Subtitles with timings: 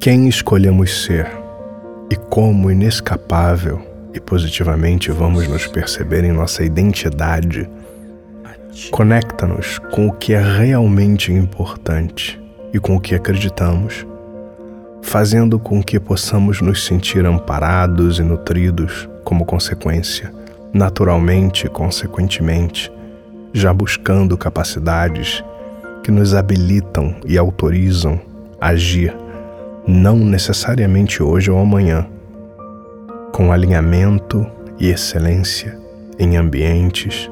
[0.00, 1.30] Quem escolhemos ser
[2.10, 3.82] e como inescapável
[4.14, 7.68] e positivamente vamos nos perceber em nossa identidade
[8.90, 12.40] conecta-nos com o que é realmente importante
[12.72, 14.06] e com o que acreditamos,
[15.02, 20.32] fazendo com que possamos nos sentir amparados e nutridos como consequência,
[20.72, 22.90] naturalmente e consequentemente,
[23.52, 25.44] já buscando capacidades
[26.02, 28.18] que nos habilitam e autorizam
[28.58, 29.14] a agir,
[29.86, 32.06] não necessariamente hoje ou amanhã,
[33.32, 34.46] com alinhamento
[34.78, 35.78] e excelência
[36.18, 37.30] em ambientes,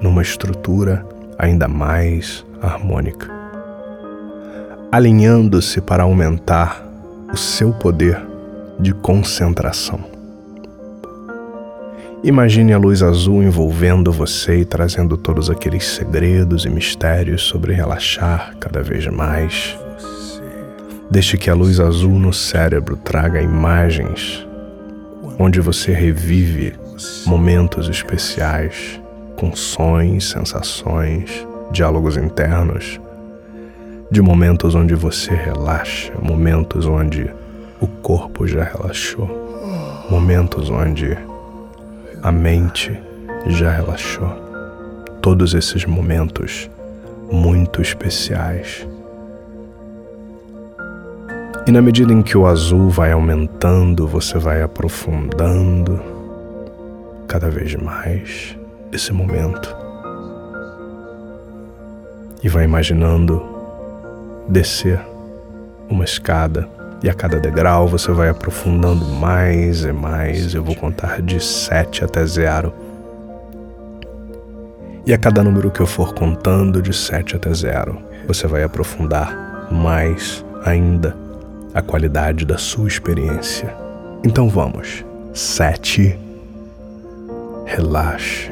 [0.00, 1.04] numa estrutura
[1.38, 3.28] ainda mais harmônica.
[4.92, 6.84] Alinhando-se para aumentar
[7.32, 8.20] o seu poder
[8.78, 10.00] de concentração.
[12.22, 18.54] Imagine a luz azul envolvendo você e trazendo todos aqueles segredos e mistérios sobre relaxar
[18.60, 19.78] cada vez mais.
[21.10, 24.46] Deixe que a luz azul no cérebro traga imagens
[25.40, 26.74] onde você revive
[27.26, 29.00] momentos especiais
[29.36, 33.00] com sons, sensações, diálogos internos,
[34.08, 37.28] de momentos onde você relaxa, momentos onde
[37.80, 39.28] o corpo já relaxou,
[40.08, 41.18] momentos onde
[42.22, 42.96] a mente
[43.46, 44.28] já relaxou.
[45.20, 46.70] Todos esses momentos
[47.32, 48.86] muito especiais.
[51.66, 56.00] E na medida em que o azul vai aumentando, você vai aprofundando
[57.28, 58.56] cada vez mais
[58.90, 59.76] esse momento.
[62.42, 63.42] E vai imaginando
[64.48, 64.98] descer
[65.88, 66.66] uma escada
[67.02, 70.54] e a cada degrau você vai aprofundando mais e mais.
[70.54, 72.72] Eu vou contar de 7 até zero.
[75.06, 79.68] E a cada número que eu for contando de 7 até zero, você vai aprofundar
[79.70, 81.19] mais ainda
[81.74, 83.74] a qualidade da sua experiência.
[84.24, 85.04] Então vamos.
[85.32, 86.18] 7.
[87.64, 88.50] Relaxe,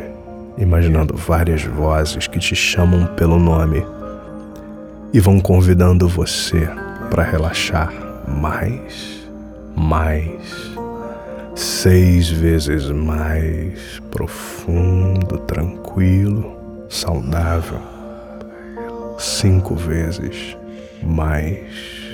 [0.57, 3.85] imaginando várias vozes que te chamam pelo nome
[5.13, 6.69] e vão convidando você
[7.11, 7.93] para relaxar
[8.29, 9.29] mais,
[9.75, 10.71] mais,
[11.57, 16.57] seis vezes mais profundo, tranquilo,
[16.89, 17.81] saudável,
[19.19, 20.57] cinco vezes
[21.03, 22.08] mais,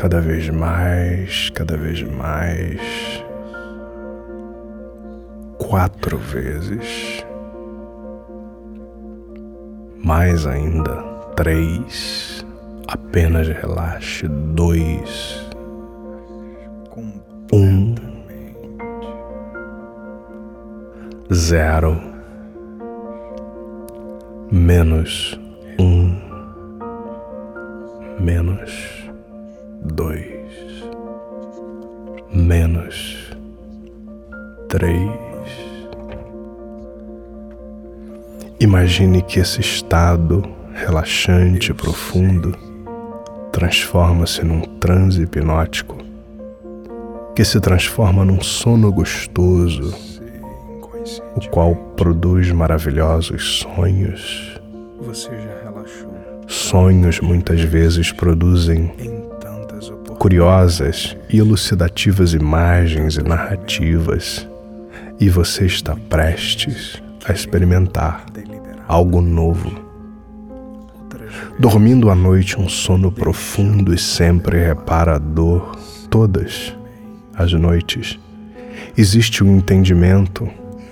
[0.00, 2.80] cada vez mais, cada vez mais,
[5.58, 7.24] quatro vezes,
[10.02, 11.02] mais ainda,
[11.36, 12.44] três
[12.90, 14.26] Apenas relaxe.
[14.26, 15.48] Dois.
[17.52, 17.94] Um.
[21.32, 22.00] Zero.
[24.50, 25.38] Menos
[25.78, 26.16] um.
[28.18, 29.09] Menos
[30.00, 30.24] dois.
[32.32, 33.30] Menos
[34.66, 35.10] três.
[38.58, 42.56] Imagine que esse estado relaxante profundo
[43.52, 45.98] transforma-se num transe hipnótico
[47.34, 49.94] que se transforma num sono gostoso,
[51.36, 54.58] o qual produz maravilhosos sonhos.
[55.00, 56.10] Você já relaxou?
[56.46, 59.19] Sonhos muitas vezes produzem
[60.20, 64.46] curiosas e elucidativas imagens e narrativas,
[65.18, 68.26] e você está prestes a experimentar
[68.86, 69.72] algo novo.
[71.58, 75.74] Dormindo à noite um sono profundo e sempre reparador,
[76.10, 76.76] todas
[77.34, 78.18] as noites,
[78.98, 80.46] existe o um entendimento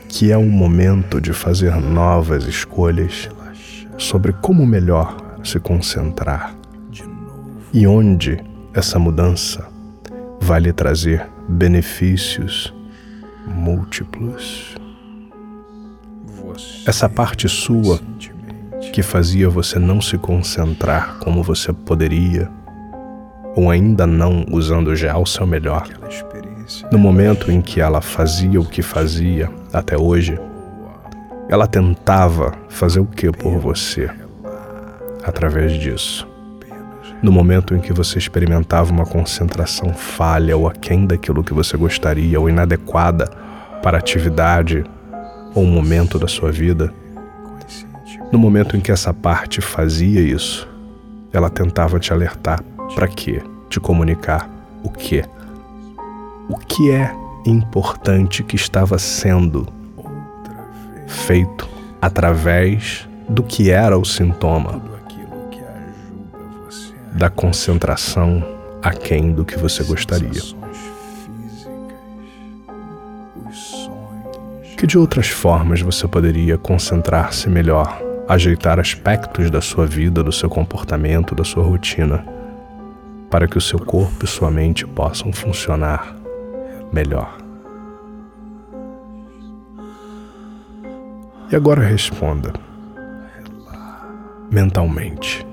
[0.09, 3.29] que é o momento de fazer novas escolhas
[3.99, 6.57] sobre como melhor se concentrar.
[7.75, 9.67] E onde essa mudança
[10.41, 12.73] vai lhe trazer benefícios
[13.47, 14.77] múltiplos.
[16.87, 18.01] Essa parte sua
[18.93, 22.51] que fazia você não se concentrar como você poderia,
[23.55, 25.89] ou ainda não usando já o seu melhor.
[26.91, 30.39] No momento em que ela fazia o que fazia até hoje,
[31.49, 34.11] ela tentava fazer o que por você
[35.25, 36.27] através disso.
[37.21, 42.39] No momento em que você experimentava uma concentração falha ou aquém daquilo que você gostaria
[42.39, 43.27] ou inadequada
[43.83, 44.85] para a atividade
[45.53, 46.93] ou momento da sua vida,
[48.31, 50.69] no momento em que essa parte fazia isso,
[51.33, 52.63] ela tentava te alertar
[52.95, 53.43] para quê?
[53.69, 54.49] Te comunicar
[54.85, 55.25] o quê?
[56.49, 57.13] O que é
[57.45, 59.67] importante que estava sendo
[61.07, 61.69] feito
[62.01, 64.98] através do que era o sintoma
[67.13, 68.43] da concentração
[68.83, 70.43] aquém do que você gostaria.
[74.77, 80.49] Que de outras formas você poderia concentrar-se melhor, ajeitar aspectos da sua vida, do seu
[80.49, 82.25] comportamento, da sua rotina,
[83.29, 86.15] para que o seu corpo e sua mente possam funcionar
[86.93, 87.37] melhor?
[91.51, 92.53] E agora responda
[94.51, 95.47] mentalmente.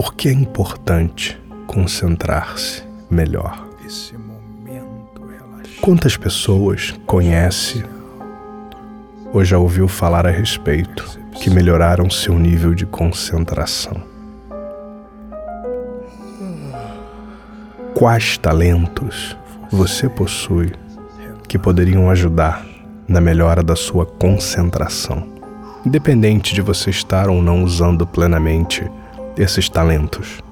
[0.00, 1.36] Por que é importante
[1.66, 3.66] concentrar-se melhor?
[5.80, 7.84] Quantas pessoas conhece
[9.32, 11.04] ou já ouviu falar a respeito
[11.42, 14.00] que melhoraram seu nível de concentração?
[17.92, 19.36] Quais talentos
[19.68, 20.70] você possui
[21.48, 22.64] que poderiam ajudar
[23.08, 25.26] na melhora da sua concentração,
[25.84, 28.88] independente de você estar ou não usando plenamente
[29.38, 30.42] esses talentos.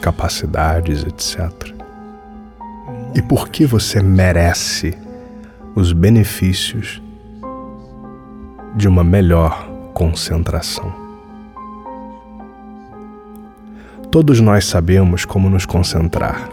[0.00, 1.74] Capacidades, etc.
[3.14, 4.96] E por que você merece
[5.74, 7.02] os benefícios
[8.76, 10.92] de uma melhor concentração?
[14.10, 16.48] Todos nós sabemos como nos concentrar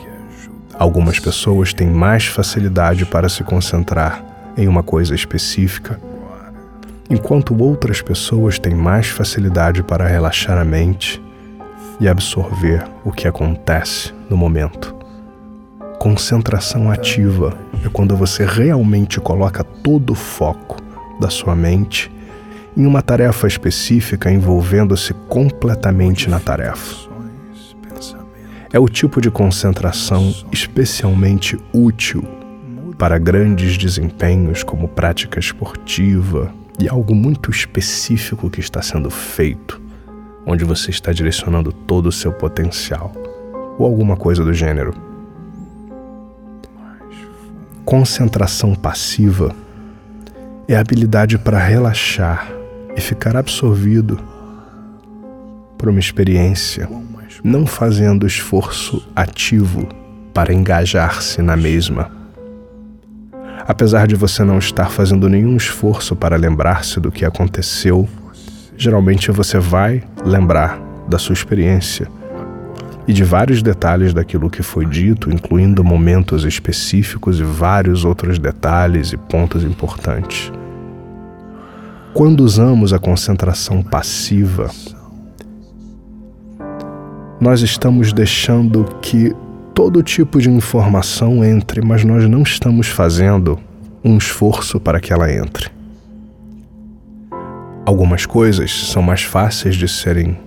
[0.82, 4.26] Algumas pessoas têm mais facilidade para se concentrar
[4.58, 6.02] em uma coisa específica,
[7.12, 11.22] enquanto outras pessoas têm mais facilidade para relaxar a mente
[12.00, 14.96] e absorver o que acontece no momento.
[16.00, 17.56] Concentração ativa
[17.86, 20.78] é quando você realmente coloca todo o foco
[21.20, 22.10] da sua mente
[22.76, 27.12] em uma tarefa específica envolvendo-se completamente na tarefa
[28.74, 32.24] é o tipo de concentração especialmente útil
[32.98, 39.82] para grandes desempenhos como prática esportiva e algo muito específico que está sendo feito,
[40.46, 43.14] onde você está direcionando todo o seu potencial,
[43.78, 44.94] ou alguma coisa do gênero.
[47.86, 49.56] Concentração passiva
[50.68, 52.52] é a habilidade para relaxar
[52.96, 54.20] e ficar absorvido
[55.78, 56.88] por uma experiência
[57.44, 59.88] não fazendo esforço ativo
[60.34, 62.21] para engajar-se na mesma.
[63.72, 68.06] Apesar de você não estar fazendo nenhum esforço para lembrar-se do que aconteceu,
[68.76, 70.78] geralmente você vai lembrar
[71.08, 72.06] da sua experiência
[73.08, 79.14] e de vários detalhes daquilo que foi dito, incluindo momentos específicos e vários outros detalhes
[79.14, 80.52] e pontos importantes.
[82.14, 84.70] Quando usamos a concentração passiva,
[87.40, 89.34] nós estamos deixando que
[89.74, 93.60] todo tipo de informação entre, mas nós não estamos fazendo
[94.04, 95.70] um esforço para que ela entre.
[97.86, 100.38] Algumas coisas são mais fáceis de serem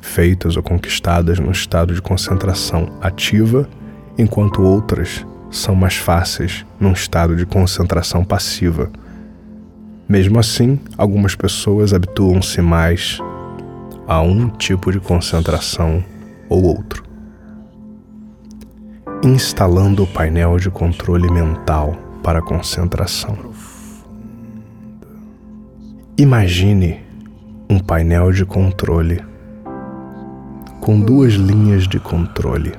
[0.00, 3.68] feitas ou conquistadas no estado de concentração ativa,
[4.18, 8.90] enquanto outras são mais fáceis num estado de concentração passiva.
[10.08, 13.18] Mesmo assim, algumas pessoas habituam-se mais
[14.06, 16.04] a um tipo de concentração
[16.48, 17.13] ou outro.
[19.24, 23.34] Instalando o painel de controle mental para concentração.
[26.18, 27.00] Imagine
[27.70, 29.24] um painel de controle
[30.78, 32.74] com duas linhas de controle.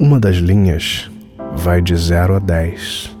[0.00, 1.10] Uma das linhas
[1.54, 3.14] vai de 0 a 10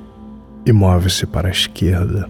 [0.64, 2.26] e move-se para a esquerda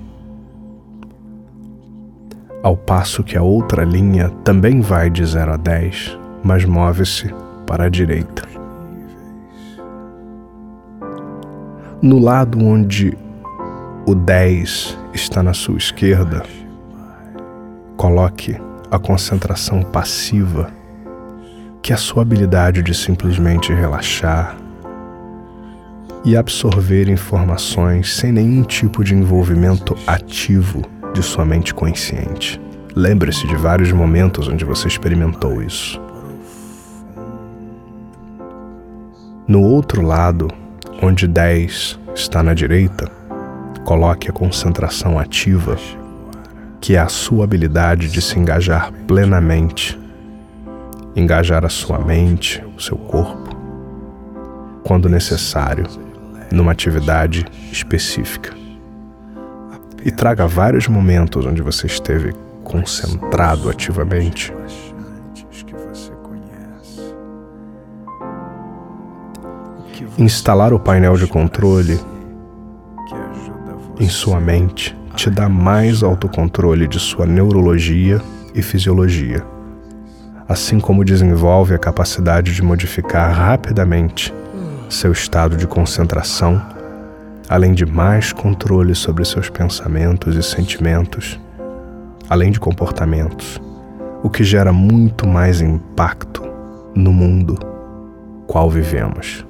[2.64, 7.32] ao passo que a outra linha também vai de 0 a 10, mas move-se
[7.72, 8.46] para a direita.
[12.02, 13.16] No lado onde
[14.04, 16.42] o 10 está na sua esquerda,
[17.96, 18.60] coloque
[18.90, 20.70] a concentração passiva,
[21.80, 24.54] que é a sua habilidade de simplesmente relaxar
[26.26, 30.82] e absorver informações sem nenhum tipo de envolvimento ativo
[31.14, 32.60] de sua mente consciente.
[32.94, 35.98] Lembre-se de vários momentos onde você experimentou isso.
[39.46, 40.48] No outro lado,
[41.02, 43.10] onde 10 está na direita,
[43.84, 45.76] coloque a concentração ativa,
[46.80, 49.98] que é a sua habilidade de se engajar plenamente,
[51.16, 53.56] engajar a sua mente, o seu corpo,
[54.84, 55.86] quando necessário,
[56.50, 58.62] numa atividade específica
[60.04, 62.32] e traga vários momentos onde você esteve
[62.64, 64.52] concentrado ativamente.
[70.18, 71.98] Instalar o painel de controle
[73.98, 78.20] em sua mente te dá mais autocontrole de sua neurologia
[78.54, 79.42] e fisiologia,
[80.46, 84.34] assim como desenvolve a capacidade de modificar rapidamente
[84.90, 86.60] seu estado de concentração,
[87.48, 91.40] além de mais controle sobre seus pensamentos e sentimentos,
[92.28, 93.58] além de comportamentos,
[94.22, 96.42] o que gera muito mais impacto
[96.94, 97.58] no mundo
[98.46, 99.46] qual vivemos.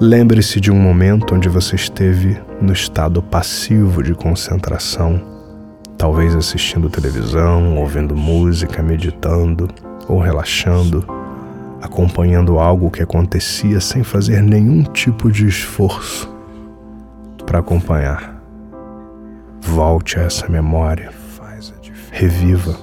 [0.00, 5.22] Lembre-se de um momento onde você esteve no estado passivo de concentração,
[5.96, 9.68] talvez assistindo televisão, ouvindo música, meditando
[10.08, 11.06] ou relaxando,
[11.80, 16.28] acompanhando algo que acontecia sem fazer nenhum tipo de esforço
[17.46, 18.42] para acompanhar.
[19.60, 21.12] Volte a essa memória,
[22.10, 22.76] reviva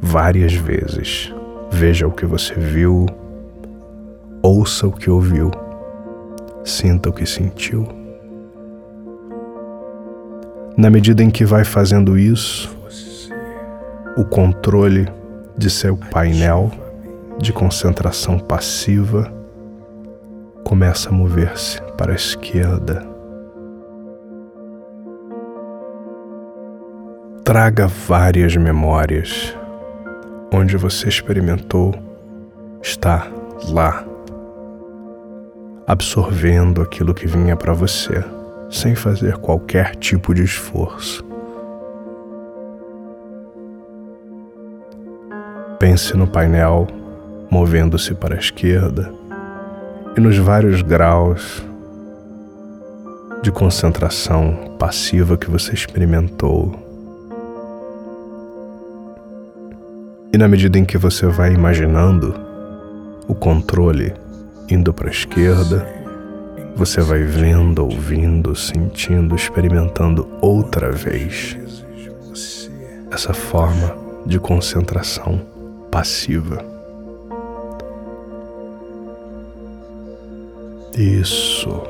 [0.00, 1.32] várias vezes.
[1.70, 3.06] Veja o que você viu,
[4.42, 5.52] ouça o que ouviu
[6.64, 7.88] Sinta o que sentiu.
[10.76, 12.76] Na medida em que vai fazendo isso,
[14.16, 15.08] o controle
[15.56, 16.70] de seu painel
[17.38, 19.32] de concentração passiva
[20.64, 23.06] começa a mover-se para a esquerda.
[27.44, 29.54] Traga várias memórias
[30.52, 31.94] onde você experimentou
[32.82, 33.30] estar
[33.68, 34.04] lá
[35.86, 38.24] absorvendo aquilo que vinha para você,
[38.70, 41.24] sem fazer qualquer tipo de esforço.
[45.78, 46.86] Pense no painel
[47.50, 49.12] movendo-se para a esquerda
[50.16, 51.62] e nos vários graus
[53.42, 56.72] de concentração passiva que você experimentou.
[60.32, 62.34] E na medida em que você vai imaginando
[63.26, 64.14] o controle
[64.72, 65.86] indo para a esquerda,
[66.74, 71.56] você vai vendo, ouvindo, sentindo, experimentando outra vez
[73.10, 75.42] essa forma de concentração
[75.90, 76.64] passiva.
[80.96, 81.82] Isso.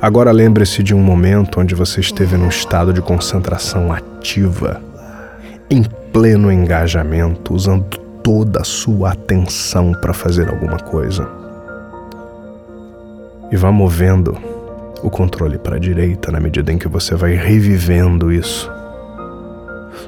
[0.00, 4.80] Agora lembre-se de um momento onde você esteve num estado de concentração ativa,
[5.70, 11.43] em pleno engajamento, usando toda a sua atenção para fazer alguma coisa
[13.50, 14.36] e vá movendo
[15.02, 18.70] o controle para a direita na medida em que você vai revivendo isso.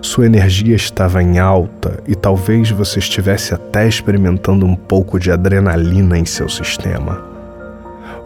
[0.00, 6.18] Sua energia estava em alta e talvez você estivesse até experimentando um pouco de adrenalina
[6.18, 7.22] em seu sistema.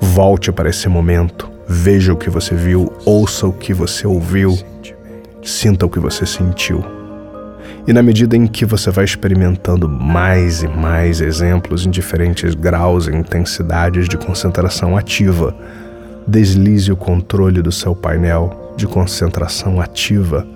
[0.01, 4.59] Volte para esse momento, veja o que você viu, ouça o que você ouviu,
[5.43, 7.00] sinta o que você sentiu.
[7.87, 13.07] E na medida em que você vai experimentando mais e mais exemplos em diferentes graus
[13.07, 15.55] e intensidades de concentração ativa,
[16.27, 20.47] deslize o controle do seu painel de concentração ativa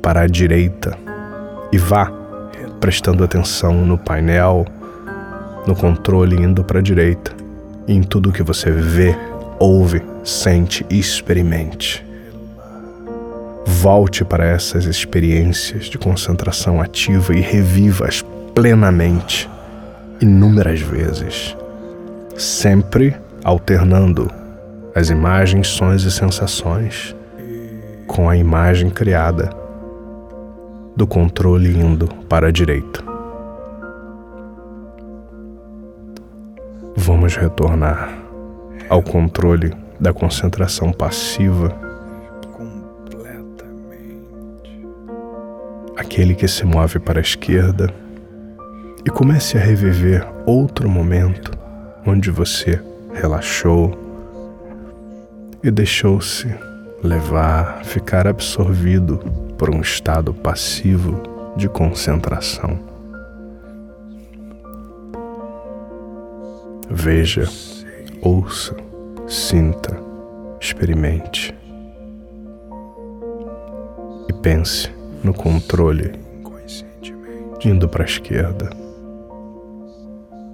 [0.00, 0.96] para a direita
[1.70, 2.10] e vá
[2.80, 4.64] prestando atenção no painel,
[5.66, 7.32] no controle indo para a direita,
[7.86, 9.16] em tudo que você vê,
[9.58, 12.07] ouve, sente e experimente.
[13.70, 19.48] Volte para essas experiências de concentração ativa e reviva-as plenamente,
[20.22, 21.54] inúmeras vezes,
[22.34, 24.30] sempre alternando
[24.94, 27.14] as imagens, sons e sensações
[28.06, 29.50] com a imagem criada
[30.96, 33.04] do controle indo para a direita.
[36.96, 38.18] Vamos retornar
[38.88, 41.87] ao controle da concentração passiva
[46.08, 47.92] aquele que se move para a esquerda
[49.04, 51.50] e comece a reviver outro momento
[52.06, 53.92] onde você relaxou
[55.62, 56.48] e deixou-se
[57.04, 59.18] levar, ficar absorvido
[59.58, 62.80] por um estado passivo de concentração.
[66.88, 67.46] Veja,
[68.22, 68.74] ouça,
[69.26, 69.94] sinta,
[70.58, 71.54] experimente
[74.26, 76.12] e pense no controle,
[77.64, 78.70] indo para a esquerda.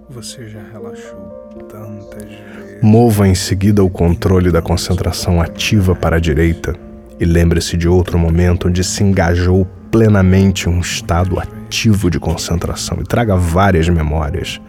[0.09, 2.83] Você já relaxou tantas vezes.
[2.83, 6.75] Mova em seguida o controle da concentração ativa para a direita
[7.19, 12.99] e lembre-se de outro momento onde se engajou plenamente em um estado ativo de concentração
[13.01, 14.61] e traga várias memórias.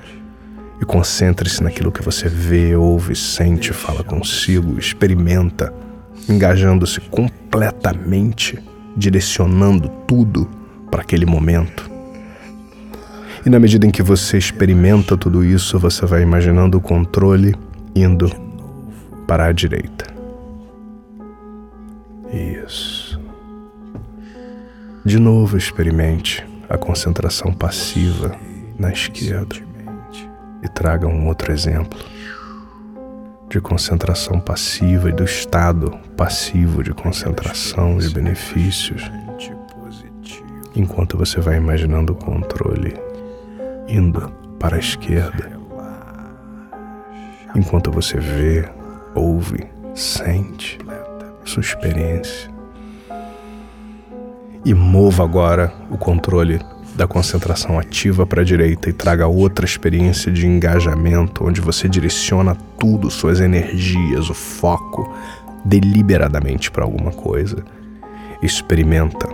[0.81, 5.73] E concentre-se naquilo que você vê, ouve, sente, fala consigo, experimenta,
[6.27, 8.59] engajando-se completamente
[8.95, 10.47] direcionando tudo
[10.89, 11.89] para aquele momento.
[13.45, 17.53] E na medida em que você experimenta tudo isso, você vai imaginando o controle
[17.95, 18.31] indo
[19.27, 20.05] para a direita.
[22.33, 23.19] Isso.
[25.03, 28.35] De novo, experimente a concentração passiva
[28.79, 29.55] na esquerda
[30.63, 31.99] e traga um outro exemplo
[33.55, 39.09] de concentração passiva e do estado passivo de concentração e benefícios,
[40.75, 42.99] enquanto você vai imaginando o controle
[43.87, 45.57] indo para a esquerda,
[47.55, 48.69] enquanto você vê,
[49.13, 50.77] ouve, sente
[51.45, 52.51] sua experiência.
[54.65, 56.59] E mova agora o controle
[56.95, 62.55] da concentração ativa para a direita e traga outra experiência de engajamento, onde você direciona
[62.79, 65.13] tudo, suas energias, o foco,
[65.63, 67.63] deliberadamente para alguma coisa.
[68.41, 69.27] Experimenta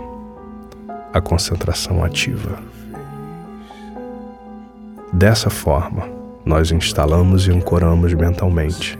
[1.12, 2.58] a concentração ativa.
[5.12, 6.08] Dessa forma,
[6.44, 8.98] nós instalamos e ancoramos mentalmente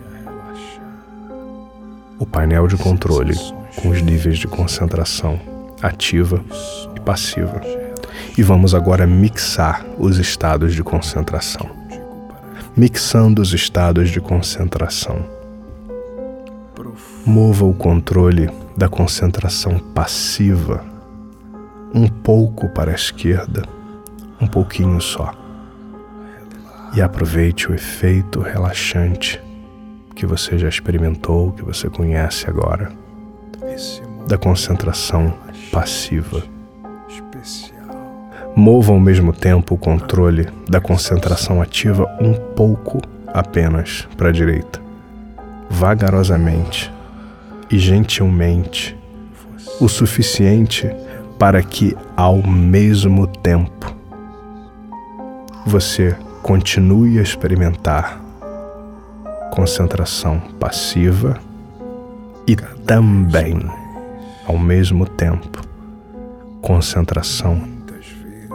[2.18, 3.34] o painel de controle
[3.74, 5.40] com os níveis de concentração
[5.82, 6.44] ativa
[6.94, 7.81] e passiva
[8.36, 11.68] e vamos agora mixar os estados de concentração.
[12.76, 15.24] Mixando os estados de concentração.
[17.26, 20.84] Mova o controle da concentração passiva
[21.94, 23.62] um pouco para a esquerda,
[24.40, 25.34] um pouquinho só.
[26.94, 29.40] E aproveite o efeito relaxante
[30.14, 32.90] que você já experimentou, que você conhece agora,
[34.26, 35.34] da concentração
[35.70, 36.42] passiva
[38.54, 44.78] Mova ao mesmo tempo o controle da concentração ativa um pouco apenas para a direita,
[45.70, 46.92] vagarosamente
[47.70, 48.94] e gentilmente,
[49.80, 50.94] o suficiente
[51.38, 53.96] para que, ao mesmo tempo,
[55.64, 58.20] você continue a experimentar
[59.50, 61.40] concentração passiva
[62.46, 62.54] e
[62.84, 63.58] também,
[64.46, 65.62] ao mesmo tempo,
[66.60, 67.81] concentração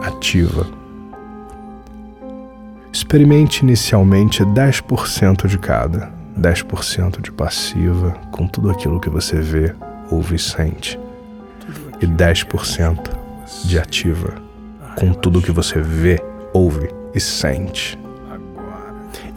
[0.02, 0.66] ativa.
[2.92, 9.74] Experimente inicialmente 10% de cada, 10% de passiva com tudo aquilo que você vê,
[10.10, 10.98] ouve e sente,
[12.00, 13.10] e 10%
[13.64, 14.34] de ativa
[14.96, 16.20] com tudo que você vê,
[16.52, 17.98] ouve e sente.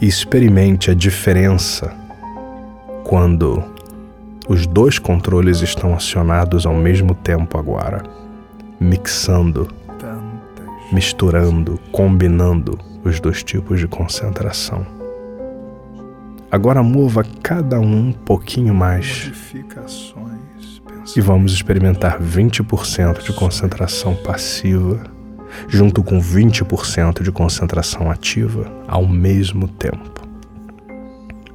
[0.00, 1.94] E experimente a diferença
[3.04, 3.62] quando
[4.48, 8.02] os dois controles estão acionados ao mesmo tempo agora,
[8.80, 9.68] mixando
[10.92, 14.86] misturando, combinando os dois tipos de concentração.
[16.50, 19.32] Agora mova cada um um pouquinho mais.
[21.16, 25.02] E vamos experimentar 20% de concentração passiva
[25.68, 30.22] junto com 20% de concentração ativa ao mesmo tempo.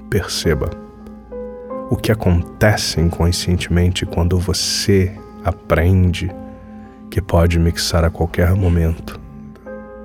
[0.10, 0.69] Perceba
[1.89, 6.30] o que acontece inconscientemente quando você aprende
[7.10, 9.26] que pode mixar a qualquer momento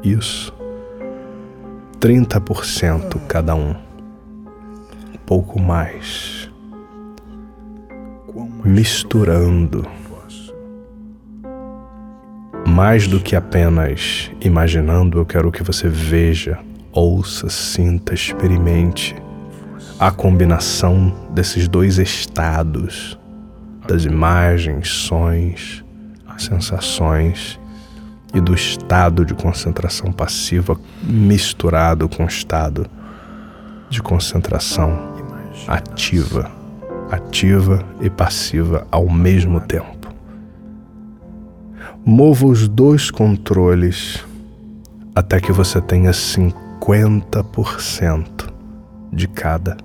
[0.03, 0.53] isso.
[2.01, 3.71] 30% cada um.
[3.71, 6.51] Um pouco mais.
[8.65, 9.87] Misturando.
[12.67, 16.59] Mais do que apenas imaginando, eu quero que você veja,
[16.91, 19.15] ouça, sinta, experimente
[19.99, 23.19] a combinação desses dois estados,
[23.87, 25.85] das imagens, sons,
[26.39, 27.61] sensações
[28.35, 32.87] e do estado de concentração passiva misturado com o estado
[33.91, 35.13] de concentração
[35.69, 36.51] ativa,
[37.11, 40.09] ativa e passiva ao mesmo tempo.
[42.05, 44.25] Mova os dois controles
[45.15, 48.51] até que você tenha 50%
[49.13, 49.77] de cada.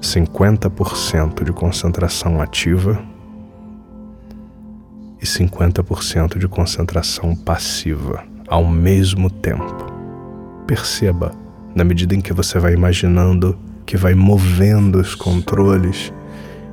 [0.00, 3.02] 50% de concentração ativa
[5.24, 9.86] e 50% de concentração passiva ao mesmo tempo.
[10.66, 11.32] Perceba,
[11.74, 16.12] na medida em que você vai imaginando que vai movendo os controles,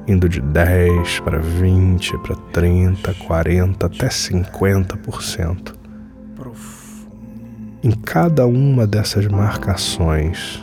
[0.05, 5.73] indo de 10 para 20, para 30, 40, até 50%.
[7.81, 10.61] Em cada uma dessas marcações,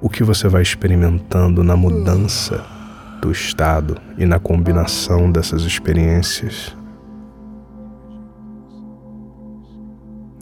[0.00, 2.77] o que você vai experimentando na mudança
[3.20, 6.76] do estado e na combinação dessas experiências.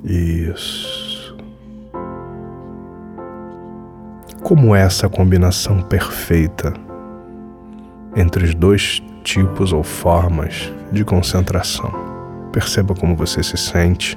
[0.04, 1.36] Isso.
[4.42, 6.72] Como é essa combinação perfeita
[8.14, 11.90] entre os dois tipos ou formas de concentração?
[12.52, 14.16] Perceba como você se sente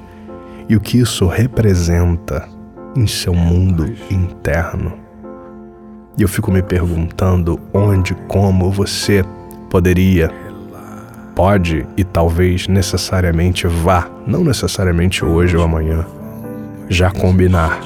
[0.68, 2.48] e o que isso representa
[2.94, 5.09] em seu mundo interno.
[6.18, 9.24] E eu fico me perguntando onde, como você
[9.70, 10.30] poderia
[11.34, 16.04] pode e talvez necessariamente vá, não necessariamente hoje ou amanhã,
[16.88, 17.80] já combinar.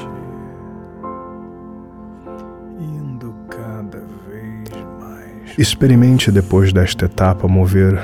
[5.56, 7.96] Experimente depois desta etapa mover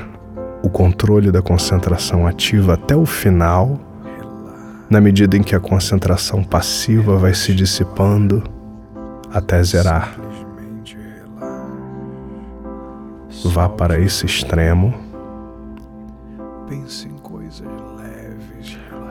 [0.63, 3.77] o controle da concentração ativa até o final,
[4.89, 8.41] na medida em que a concentração passiva vai se dissipando
[9.33, 10.15] até zerar.
[13.45, 14.93] Vá para esse extremo.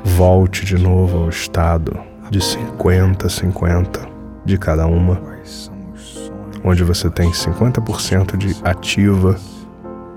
[0.05, 1.99] Volte de novo ao estado
[2.31, 4.09] de 50-50
[4.45, 5.21] de cada uma,
[6.65, 9.37] onde você tem 50% de ativa,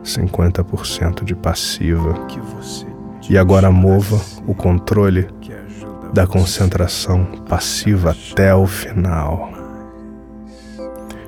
[0.03, 2.15] 50% de passiva.
[3.29, 5.27] E agora mova o controle
[6.13, 9.62] da concentração passiva até o final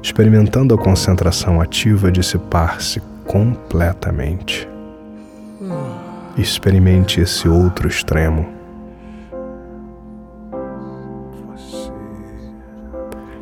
[0.06, 4.70] experimentando a concentração ativa dissipar-se completamente.
[6.38, 8.48] Experimente esse outro extremo.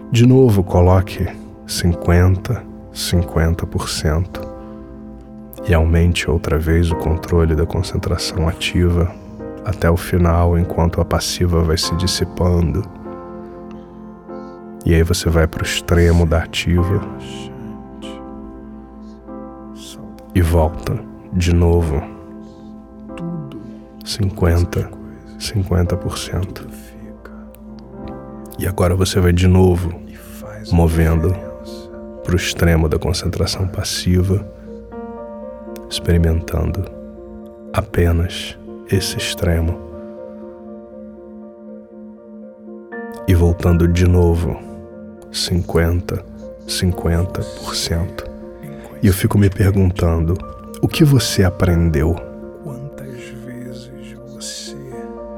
[0.09, 1.27] De novo, coloque
[1.67, 4.39] 50, 50%
[5.67, 9.13] e aumente outra vez o controle da concentração ativa
[9.65, 13.02] até o final, enquanto a passiva vai se dissipando
[14.85, 17.01] e aí você vai para o extremo da ativa
[20.35, 20.99] e volta
[21.31, 22.01] de novo.
[24.03, 24.89] 50,
[25.39, 26.67] 50%.
[28.59, 29.93] E agora você vai de novo
[30.71, 31.33] movendo
[32.23, 34.45] para o extremo da concentração passiva,
[35.89, 36.83] experimentando
[37.71, 38.57] apenas
[38.91, 39.79] esse extremo.
[43.27, 44.72] E voltando de novo
[45.33, 46.23] 50,
[46.67, 48.23] 50%.
[49.01, 50.37] E eu fico me perguntando:
[50.81, 52.15] o que você aprendeu?
[52.63, 53.89] Quantas vezes
[54.29, 54.75] você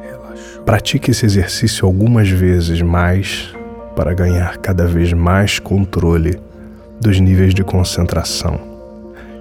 [0.01, 0.63] relaxou?
[0.63, 3.55] Pratique esse exercício algumas vezes mais
[3.95, 6.37] para ganhar cada vez mais controle
[6.99, 8.59] dos níveis de concentração,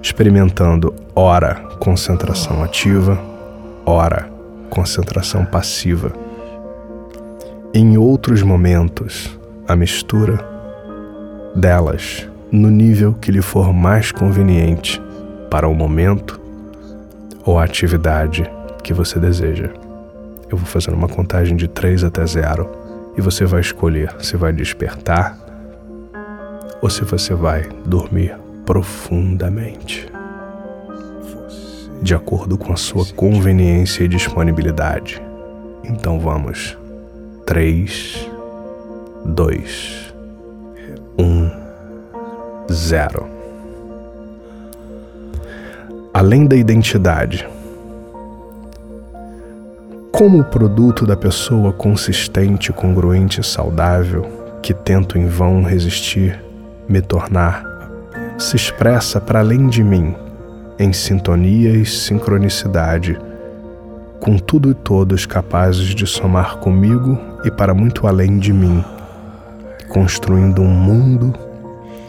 [0.01, 3.21] experimentando ora concentração ativa,
[3.85, 4.29] ora
[4.69, 6.13] concentração passiva.
[7.73, 10.45] Em outros momentos, a mistura
[11.55, 15.01] delas no nível que lhe for mais conveniente
[15.49, 16.39] para o momento
[17.43, 18.49] ou a atividade
[18.83, 19.69] que você deseja.
[20.49, 22.69] Eu vou fazer uma contagem de 3 até 0
[23.17, 25.37] e você vai escolher se vai despertar
[26.81, 30.07] ou se você vai dormir profundamente.
[32.01, 35.19] De acordo com a sua conveniência e disponibilidade.
[35.83, 36.77] Então vamos.
[37.47, 38.34] 3
[39.25, 40.13] dois,
[41.17, 41.49] um,
[42.71, 43.27] zero.
[46.13, 47.47] Além da identidade,
[50.11, 54.25] como o produto da pessoa consistente, congruente e saudável
[54.61, 56.39] que tento em vão resistir,
[56.87, 57.65] me tornar,
[58.37, 60.15] se expressa para além de mim,
[60.77, 63.19] em sintonia e sincronicidade,
[64.19, 68.83] com tudo e todos capazes de somar comigo e para muito além de mim
[69.95, 71.33] construindo um mundo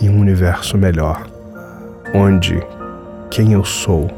[0.01, 1.25] e um universo melhor,
[2.13, 2.61] onde
[3.31, 4.11] quem eu sou,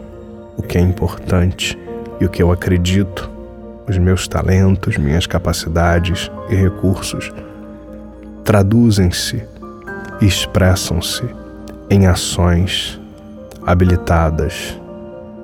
[0.57, 1.79] o que é importante
[2.19, 3.31] e o que eu acredito,
[3.87, 7.31] os meus talentos, minhas capacidades e recursos,
[8.43, 9.45] traduzem-se
[10.19, 11.25] e expressam-se
[11.91, 12.99] em ações
[13.67, 14.81] habilitadas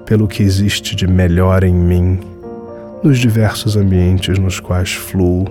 [0.06, 2.20] pelo que existe de melhor em mim
[3.02, 5.44] nos diversos ambientes nos quais fluo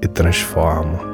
[0.00, 1.07] e transformo.